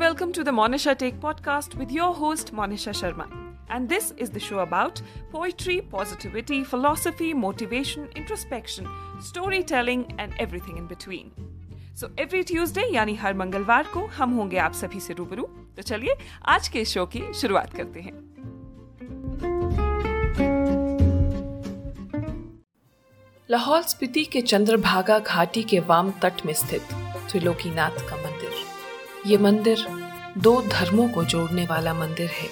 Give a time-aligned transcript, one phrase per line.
[0.00, 3.26] welcome to the Monisha Take podcast with your host Monisha Sharma.
[3.68, 8.88] And this is the show about poetry, positivity, philosophy, motivation, introspection,
[9.20, 11.30] storytelling and everything in between.
[12.00, 15.42] So every Tuesday यानी हर मंगलवार को हम होंगे आप सभी से रूबरू
[15.76, 16.16] तो चलिए
[16.54, 18.14] आज के शो की शुरुआत करते हैं
[23.48, 26.98] लाहौल स्पीति के चंद्रभागा घाटी के वाम तट में स्थित
[27.30, 28.29] त्रिलोकीनाथ का
[29.26, 29.84] ये मंदिर
[30.38, 32.48] दो धर्मों को जोड़ने वाला मंदिर है।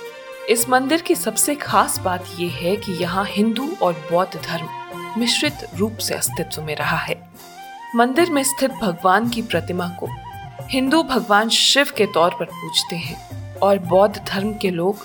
[0.50, 5.54] इस मंदिर की सबसे खास बात यह है कि यहाँ हिंदू और बौद्ध धर्म मिश्रित
[5.76, 7.30] रूप से अस्तित्व में रहा है।
[7.96, 10.08] मंदिर में स्थित भगवान की प्रतिमा को
[10.62, 14.96] हिंदू भगवान शिव के तौर पर पूजते हैं और बौद्ध धर्म के लोग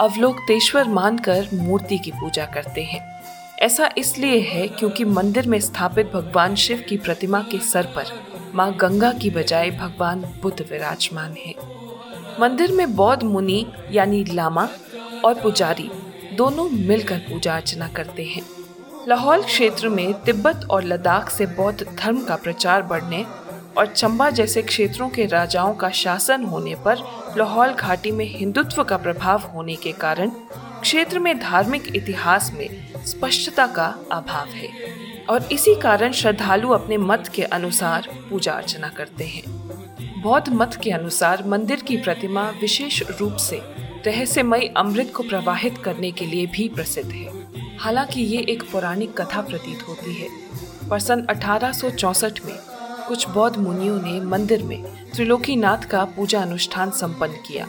[0.00, 3.22] अवलोकतेश्वर मानकर मूर्ति की पूजा करते हैं।
[3.58, 8.72] ऐसा इसलिए है क्योंकि मंदिर में स्थापित भगवान शिव की प्रतिमा के सर पर माँ
[8.72, 11.54] गंगा की बजाय भगवान बुद्ध विराजमान है।
[12.40, 14.68] मंदिर में बौद्ध मुनि यानी लामा
[15.24, 15.90] और पुजारी
[16.36, 18.42] दोनों मिलकर पूजा अर्चना करते हैं।
[19.08, 23.24] लाहौल क्षेत्र में तिब्बत और लद्दाख से बौद्ध धर्म का प्रचार बढ़ने
[23.78, 27.04] और चंबा जैसे क्षेत्रों के राजाओं का शासन होने पर
[27.36, 30.30] लाहौल घाटी में हिंदुत्व का प्रभाव होने के कारण
[30.80, 32.68] क्षेत्र में धार्मिक इतिहास में
[33.06, 34.68] स्पष्टता का अभाव है।
[35.30, 39.42] और इसी कारण श्रद्धालु अपने मत के अनुसार पूजा अर्चना करते हैं।
[40.22, 43.60] बौद्ध मत के अनुसार मंदिर की प्रतिमा विशेष रूप से
[44.06, 47.28] रहस्यमय अमृत को प्रवाहित करने के लिए भी प्रसिद्ध है।
[47.78, 50.28] हालाँकि ये एक पौराणिक कथा प्रतीत होती है।
[50.90, 51.72] पर सन अठारह
[52.46, 52.58] में
[53.08, 54.82] कुछ बौद्ध मुनियों ने मंदिर में
[55.14, 57.66] त्रिलोकीनाथ का पूजा अनुष्ठान संपन्न किया।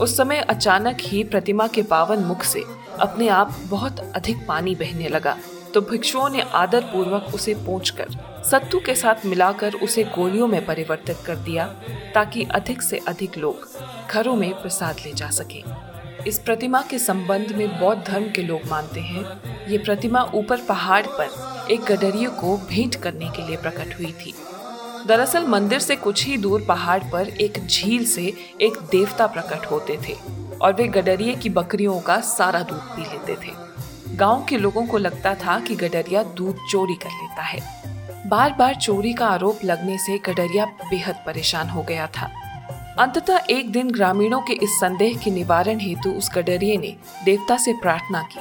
[0.00, 2.64] उस समय अचानक ही प्रतिमा के पावन मुख से
[3.00, 5.36] अपने आप बहुत अधिक पानी बहने लगा।
[5.78, 11.16] तो भिक्षुओं ने आदर पूर्वक उसे कर सत्तू के साथ मिलाकर उसे गोलियों में परिवर्तित
[11.26, 11.66] कर दिया,
[12.14, 15.62] ताकि अधिक से अधिक लोग घरों में प्रसाद ले जा सके।
[16.28, 19.22] इस प्रतिमा के संबंध में बौद्ध धर्म के लोग मानते हैं,
[19.68, 24.34] ये प्रतिमा ऊपर पहाड़ पर एक गडरिये को भेंट करने के लिए प्रकट हुई थी।
[25.06, 28.26] दरअसल मंदिर से कुछ ही दूर पहाड़ पर एक झील से
[28.60, 30.16] एक देवता प्रकट होते थे,
[30.60, 33.67] और वे गडरिये की बकरियों का सारा दूध पी लेते थे।
[34.16, 37.60] गाँव के लोगों को लगता था कि गडरिया दूध चोरी कर लेता है।
[38.28, 42.30] बार बार चोरी का आरोप लगने से गडरिया बेहद परेशान हो गया था।
[42.98, 47.72] अंततः एक दिन ग्रामीणों के इस संदेह के निवारण हेतु उस गडरिये ने देवता से
[47.72, 48.40] प्रार्थना की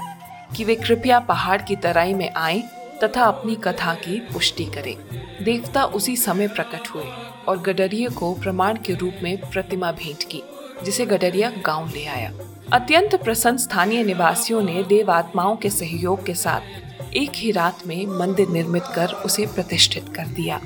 [0.55, 2.63] कि वे कृपया पहाड़ की तराई में आए
[3.03, 4.95] तथा अपनी कथा की पुष्टि करें।
[5.43, 7.05] देवता उसी समय प्रकट हुए
[7.47, 10.43] और गडरिये को प्रमाण के रूप में प्रतिमा भेंट की,
[10.83, 12.31] जिसे गडरिया गाँव ले आया।
[12.73, 18.05] अत्यंत प्रसन्न स्थानीय निवासियों ने देव आत्माओं के सहयोग के साथ एक ही रात में
[18.09, 20.59] मंदिर निर्मित कर उसे प्रतिष्ठित कर दिया।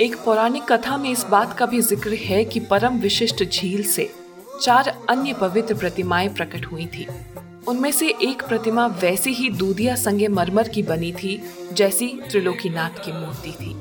[0.00, 4.08] एक पौराणिक कथा में इस बात का भी ज़िक्र है कि परम विशिष्ट झील से
[4.62, 7.06] चार अन्य पवित्र प्रतिमाएँ प्रकट हुई थी।
[7.68, 11.42] उनमें से एक प्रतिमा वैसी ही दूधिया संगे मरमर की बनी थी,
[11.72, 13.74] जैसी त्रिलोकीनाथ की मूर्ति थी।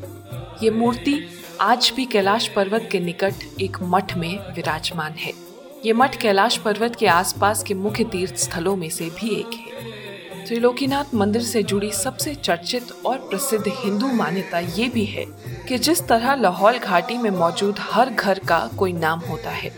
[0.63, 1.19] ये मूर्ति
[1.61, 5.48] आज भी कैलाश पर्वत के निकट एक मठ में विराजमान है।
[5.85, 10.45] ये मठ कैलाश पर्वत के आसपास के मुख्य तीर्थ स्थलों में से भी एक है।
[10.45, 15.25] त्रिलोकीनाथ मंदिर से जुड़ी सबसे चर्चित और प्रसिद्ध हिंदू मान्यता ये भी है
[15.67, 19.71] कि जिस तरह लाहौल घाटी में मौजूद हर घर का कोई नाम होता है,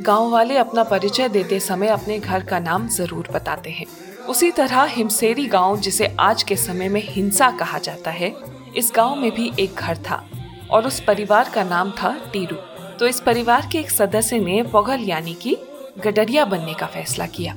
[0.00, 3.86] गाँव वाले अपना परिचय देते समय अपने घर का नाम ज़रूर बताते हैं।
[4.28, 8.34] उसी तरह हिमसेरी गाँव, जिसे आज के समय में हिंसा कहा जाता है,
[8.76, 10.24] इस गाँव में भी एक घर था
[10.70, 12.56] और उस परिवार का नाम था टीरू।
[13.02, 15.56] तो इस परिवार के एक सदस्य ने पोगल यानी कि
[15.98, 17.54] गडरिया बनने का फैसला किया।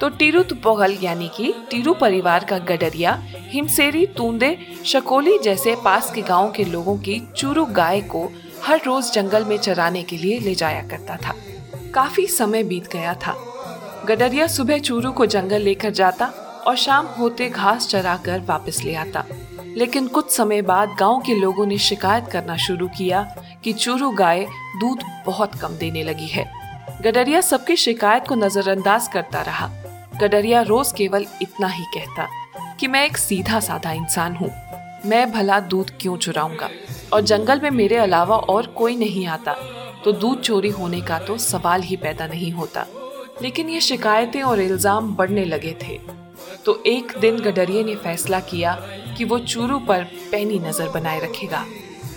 [0.00, 6.22] तो टीरू तुपोगल यानी कि टीरू परिवार का गडरिया, हिमसेरी, तूंदे, शकोली जैसे पास के
[6.22, 8.32] गाँव के लोगों की चूरू गाय को
[8.64, 11.34] हर रोज जंगल में चराने के लिए ले जाया करता था।
[11.94, 13.36] काफ़ी समय बीत गया था।
[14.06, 16.26] गडरिया सुबह चूरू को जंगल लेकर जाता
[16.66, 19.24] और शाम होते घास चरा कर वापस ले आता।
[19.76, 23.36] लेकिन कुछ समय बाद गाँव के लोगों ने शिकायत करना शुरू किया
[23.66, 24.44] कि चूरू गाय
[24.80, 26.44] दूध बहुत कम देने लगी है।
[27.02, 29.66] गडरिया सबकी शिकायत को नजरअंदाज करता रहा।
[30.20, 32.28] गडरिया रोज केवल इतना ही कहता
[32.80, 34.50] कि मैं एक सीधा साधा इंसान हूँ।
[35.06, 36.68] मैं भला दूध क्यों चुराऊँगा?
[37.12, 39.52] और जंगल में मेरे अलावा और कोई नहीं आता।
[40.04, 42.86] तो दूध चोरी होने का तो सवाल ही पैदा नहीं होता।
[43.42, 45.98] लेकिन ये शिकायतें और इल्ज़ाम बढ़ने लगे थे।
[46.64, 48.74] तो एक दिन गडरिया ने फैसला किया
[49.18, 51.64] कि वो चूरू पर पैनी नज़र बनाए रखेगा।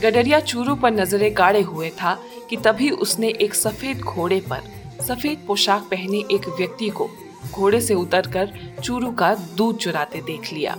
[0.02, 2.18] गडरिया चूरू पर नज़रें गाड़े हुए था
[2.50, 4.62] कि तभी उसने एक सफ़ेद घोड़े पर
[5.04, 7.10] सफ़ेद पोशाक पहने एक व्यक्ति को
[7.52, 8.54] घोड़े से उतरकर
[8.84, 10.78] चूरू का दूध चुराते देख लिया।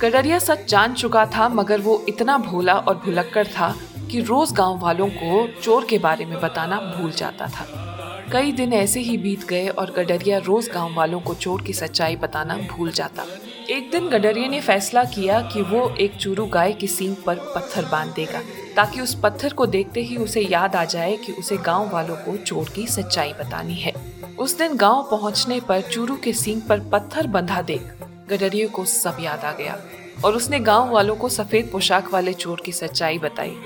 [0.00, 3.74] गडरिया सच जान चुका था, मगर वो इतना भोला और भुलक्कड़ था
[4.10, 7.85] कि रोज गाँव वालों को चोर के बारे में बताना भूल जाता था।
[8.32, 12.16] कई दिन ऐसे ही बीत गए और गडरिया रोज गाँव वालों को चोर की सच्चाई
[12.16, 13.24] बताना भूल जाता।
[13.70, 17.84] एक दिन गडरिया ने फैसला किया कि वो एक चूरू गाय की सींग पर पत्थर
[17.84, 18.40] बाँध देगा,
[18.76, 22.36] ताकि उस पत्थर को देखते ही उसे याद आ जाए कि उसे गाँव वालों को
[22.36, 23.92] चोर की सच्चाई बतानी है।
[24.38, 27.92] उस दिन गाँव पहुँचने पर चूरू के सींग पर पत्थर बंधा देख
[28.30, 29.78] गडरिया को सब याद आ गया
[30.24, 33.56] और उसने गाँव वालों को सफ़ेद पोशाक वाले चोर की सच्चाई बताई।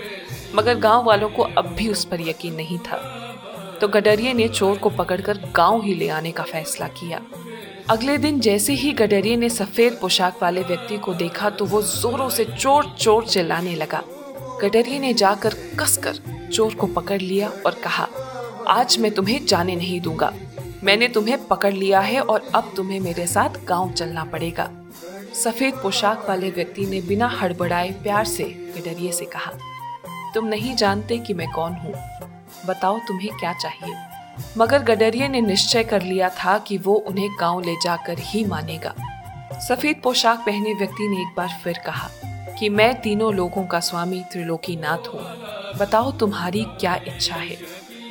[0.55, 3.17] मगर गाँव वालों को अब भी उस पर यकीन नहीं था।
[3.81, 7.21] तो गडरिये ने चोर को पकड़कर गाँव ही ले आने का फैसला किया।
[7.91, 12.29] अगले दिन जैसे ही गडरिये ने सफ़ेद पोशाक वाले व्यक्ति को देखा तो वो जोरों
[12.31, 14.03] से चोर चोर चिल्लाने लगा।
[14.63, 18.09] गडरिये ने जाकर कसकर चोर को पकड़ लिया और कहा,
[18.69, 20.33] आज मैं तुम्हें जाने नहीं दूँगा।
[20.85, 24.71] मैंने तुम्हें पकड़ लिया है और अब तुम्हें मेरे साथ गाँव चलना पड़ेगा।
[25.35, 28.45] सफ़ेद पोशाक वाले व्यक्ति ने बिना हड़बड़ाए प्यार से
[28.77, 29.53] गडरिये से कहा,
[30.35, 31.95] तुम नहीं जानते कि मैं कौन हूँ।
[32.67, 33.95] बताओ तुम्हें क्या चाहिए।
[34.59, 38.95] मगर गडरिये ने निश्चय कर लिया था कि वो उन्हें गाँव ले जाकर ही मानेगा।
[39.69, 42.09] सफ़ेद पोशाक पहने व्यक्ति ने एक बार फिर कहा
[42.59, 45.21] कि मैं तीनों लोगों का स्वामी त्रिलोकी नाथ हूँ।
[45.79, 47.59] बताओ तुम्हारी क्या इच्छा है।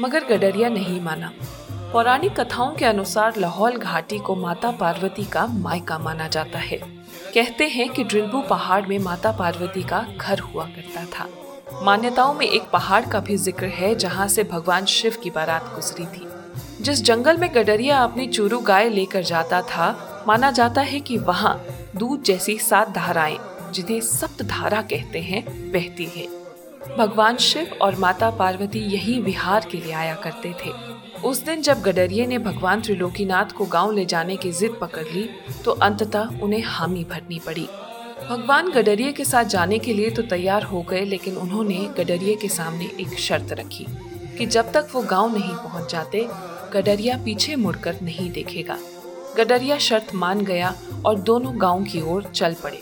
[0.01, 1.31] मगर गडरिया नहीं माना।
[1.93, 6.77] पौराणिक कथाओं के अनुसार लाहौल घाटी को माता पार्वती का मायका माना जाता है।
[7.33, 11.27] कहते हैं कि ड्रिलबू पहाड़ में माता पार्वती का घर हुआ करता था।
[11.73, 16.05] मान्यताओं में एक पहाड़ का भी ज़िक्र है, जहाँ से भगवान शिव की बारात गुजरी
[16.05, 16.27] थी।
[16.81, 21.55] जिस जंगल में गडरिया अपनी चूरू गाय लेकर जाता था, माना जाता है कि वहाँ
[21.95, 23.37] दूध जैसी सात धाराएँ,
[23.73, 26.27] जिन्हें सप्त धारा कहते हैं, बहती है।
[26.97, 30.71] भगवान शिव और माता पार्वती यही विहार के लिए आया करते थे।
[31.23, 35.29] उस दिन जब गडरिये ने भगवान त्रिलोकीनाथ को गाँव ले जाने की जिद पकड़ ली
[35.65, 37.67] तो अंततः उन्हें हामी भरनी पड़ी।
[38.21, 42.47] भगवान गडरिये के साथ जाने के लिए तो तैयार हो गए, लेकिन उन्होंने गडरिये के
[42.47, 43.85] सामने एक शर्त रखी
[44.37, 46.27] कि जब तक वो गाँव नहीं पहुँच जाते,
[46.73, 48.77] गडरिया पीछे मुड़कर नहीं देखेगा।
[49.37, 50.73] गडरिया शर्त मान गया
[51.05, 52.81] और दोनों गाँव की ओर चल पड़े।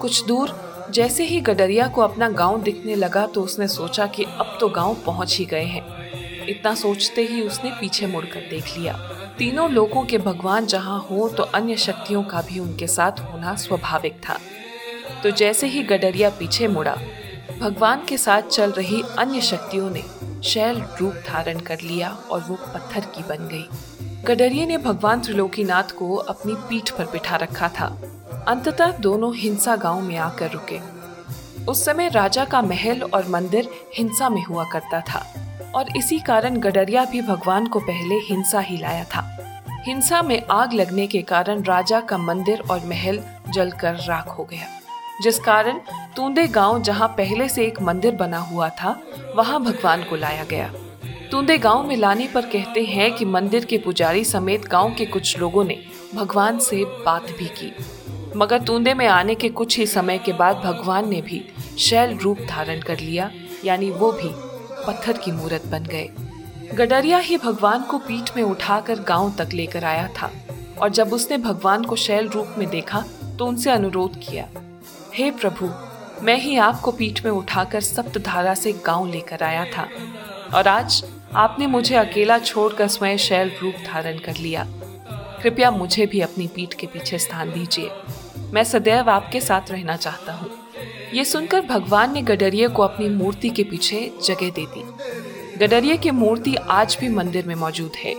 [0.00, 0.56] कुछ दूर
[0.94, 4.96] जैसे ही गडरिया को अपना गाँव दिखने लगा तो उसने सोचा कि अब तो गाँव
[5.06, 8.92] पहुँच ही गए हैं। इतना सोचते ही उसने पीछे मुड़कर देख लिया।
[9.38, 14.14] तीनों लोगों के भगवान जहाँ हो तो अन्य शक्तियों का भी उनके साथ होना स्वाभाविक
[14.28, 14.38] था।
[15.22, 16.96] तो जैसे ही गडरिया पीछे मुड़ा,
[17.60, 20.02] भगवान के साथ चल रही अन्य शक्तियों ने
[20.44, 23.68] शैल रूप धारण कर लिया और वो पत्थर की बन गई।
[24.24, 27.86] गडरिये ने भगवान त्रिलोकीनाथ को अपनी पीठ पर बिठा रखा था।
[28.48, 30.78] अंततः दोनों हिंसा गाँव में आकर रुके।
[31.64, 35.26] उस समय राजा का महल और मंदिर हिंसा में हुआ करता था
[35.74, 39.24] और इसी कारण गडरिया भी भगवान को पहले हिंसा ही लाया था।
[39.86, 44.66] हिंसा में आग लगने के कारण राजा का मंदिर और महल जलकर राख हो गया।
[45.22, 45.78] जिस कारण
[46.16, 48.90] तूंदे गाँव जहाँ पहले से एक मंदिर बना हुआ था,
[49.36, 50.72] वहाँ भगवान को लाया गया।
[51.30, 55.38] तूंदे गाँव में लाने पर कहते हैं कि मंदिर के पुजारी समेत गाँव के कुछ
[55.38, 55.78] लोगों ने
[56.14, 57.72] भगवान से बात भी की।
[58.36, 61.42] मगर तूंदे में आने के कुछ ही समय के बाद भगवान ने भी
[61.78, 63.30] शैल रूप धारण कर लिया,
[63.64, 64.30] यानी वो भी
[64.86, 66.08] पत्थर की मूर्त बन गए।
[66.74, 70.30] गडरिया ही भगवान को पीठ में उठाकर गाँव तक लेकर आया था,
[70.80, 73.04] और जब उसने भगवान को शैल रूप में देखा
[73.38, 74.48] तो उनसे अनुरोध किया।
[75.14, 75.68] हे प्रभु,
[76.24, 79.88] मैं ही आपको पीठ में उठाकर सप्तधारा से गाँव लेकर आया था,
[80.54, 84.66] और आज आपने मुझे अकेला छोड़कर स्वयं शैल रूप धारण कर लिया।
[85.42, 87.90] कृपया मुझे भी अपनी पीठ के पीछे स्थान दीजिए।
[88.52, 90.50] मैं सदैव आपके साथ रहना चाहता हूँ।
[91.14, 94.84] ये सुनकर भगवान ने गडरिये को अपनी मूर्ति के पीछे जगह दे दी।
[95.58, 98.14] गडरिये की मूर्ति आज भी मंदिर में मौजूद है।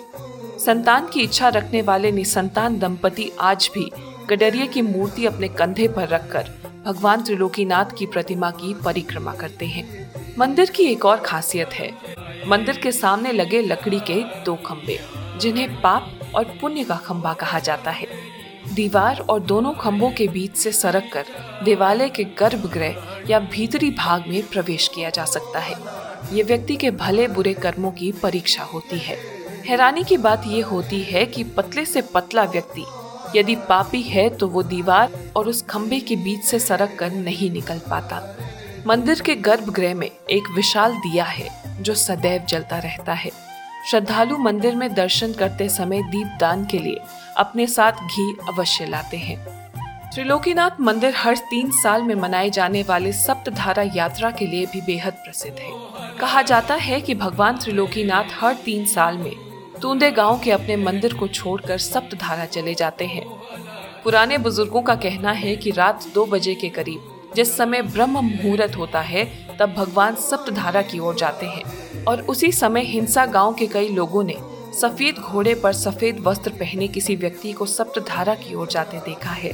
[0.59, 3.91] संतान की इच्छा रखने वाले निसंतान दंपति आज भी
[4.29, 6.58] गडरिये की मूर्ति अपने कंधे पर रखकर
[6.89, 11.91] भगवान त्रिलोकीनाथ की प्रतिमा की परिक्रमा करते हैं। मंदिर की एक और खासियत है।
[12.47, 14.99] मंदिर के सामने लगे लकड़ी के दो खंबे
[15.39, 18.07] जिन्हें पाप और पुण्य का खंबा कहा जाता है।
[18.73, 21.25] दीवार और दोनों खंभों के बीच से सरक कर
[21.63, 25.75] देवालय के गर्भगृह या भीतरी भाग में प्रवेश किया जा सकता है।
[26.33, 29.17] ये व्यक्ति के भले बुरे कर्मों की परीक्षा होती है।
[29.65, 32.85] हैरानी की बात ये होती है कि पतले से पतला व्यक्ति
[33.35, 37.51] यदि पापी है तो वो दीवार और उस खंबे के बीच से सरक कर नहीं
[37.51, 38.21] निकल पाता।
[38.87, 41.49] मंदिर के गर्भगृह में एक विशाल दिया है,
[41.81, 43.31] जो सदैव जलता रहता है।
[43.89, 46.99] श्रद्धालु मंदिर में दर्शन करते समय दीप दान के लिए
[47.37, 49.37] अपने साथ घी अवश्य लाते हैं।
[50.13, 55.13] त्रिलोकीनाथ मंदिर हर तीन साल में मनाए जाने वाले सप्तधारा यात्रा के लिए भी बेहद
[55.13, 55.71] प्रसिद्ध है।
[56.19, 59.48] कहा जाता है कि भगवान त्रिलोकीनाथ हर तीन साल में
[59.81, 63.23] तूंदे गाँव के अपने मंदिर को छोड़कर सप्तधारा चले जाते हैं।
[64.03, 68.75] पुराने बुज़ुर्गों का कहना है कि रात दो बजे के करीब, जिस समय ब्रह्म मुहूर्त
[68.77, 69.23] होता है,
[69.59, 74.23] तब भगवान सप्तधारा की ओर जाते हैं। और उसी समय हिंसा गाँव के कई लोगों
[74.23, 74.35] ने
[74.81, 79.53] सफ़ेद घोड़े पर सफ़ेद वस्त्र पहने किसी व्यक्ति को सप्तधारा की ओर जाते देखा है।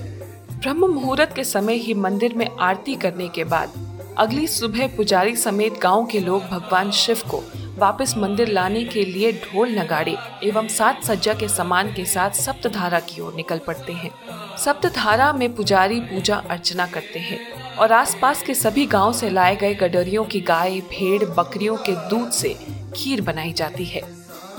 [0.60, 3.74] ब्रह्म मुहूर्त के समय ही मंदिर में आरती करने के बाद,
[4.17, 7.44] अगली सुबह पुजारी समेत गाँव के लोग भगवान शिव को
[7.77, 13.00] वापस मंदिर लाने के लिए ढोल नगाड़े एवं सात सज्जा के सामान के साथ सप्तधारा
[13.00, 14.12] की ओर निकल पड़ते हैं।
[14.58, 17.39] सप्तधारा में पुजारी पूजा अर्चना करते हैं
[17.75, 22.29] और आसपास के सभी गाँव से लाए गए गडरियों की गाय, भेड़, बकरियों के दूध
[22.32, 22.55] से
[22.96, 24.01] खीर बनाई जाती है।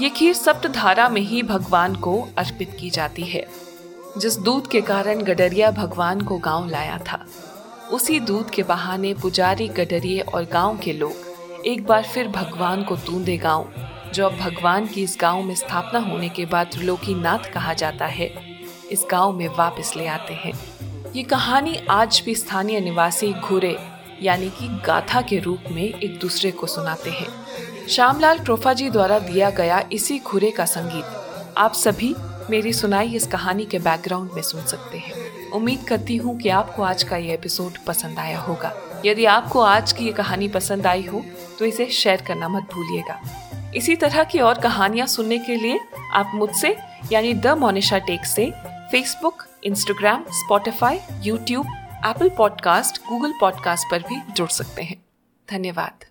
[0.01, 3.47] ये खीर सप्तधारा में ही भगवान को अर्पित की जाती है,
[4.19, 7.25] जिस दूध के कारण गडरिया भगवान को गाँव लाया था।
[7.93, 11.26] उसी दूध के बहाने पुजारी गडरिए और गाँव के लोग
[11.67, 13.69] एक बार फिर भगवान को तूंदे गाँव,
[14.15, 18.31] जो अब भगवान की इस गाँव में स्थापना होने के बाद त्रिलोकीनाथ कहा जाता है,
[18.93, 20.53] इस गाँव में वापस ले आते हैं।
[21.17, 23.77] ये कहानी आज भी स्थानीय निवासी घुरे,
[24.23, 27.29] यानी कि गाथा के रूप में एक दूसरे को सुनाते हैं।
[27.89, 31.05] श्यामलाल ट्रोफा जी द्वारा दिया गया इसी घुरे का संगीत,
[31.59, 32.15] आप सभी
[32.51, 36.83] मेरी सुनाई इस कहानी के बैकग्राउंड में सुन सकते हैं। उम्मीद करती हूँ कि आपको
[36.83, 38.75] आज का ये एपिसोड पसंद आया होगा।
[39.05, 41.25] यदि आपको आज की ये कहानी पसंद आई हो
[41.59, 43.21] तो इसे शेयर करना मत भूलिएगा।
[43.77, 45.79] इसी तरह की और कहानियाँ सुनने के लिए
[46.13, 46.77] आप मुझसे,
[47.13, 48.51] यानी द मोनिशा टेक से
[48.91, 51.67] Facebook Instagram Spotify YouTube
[52.07, 55.03] Apple podcast Google podcast पर भी जुड़ सकते हैं।
[55.49, 56.05] धन्यवाद।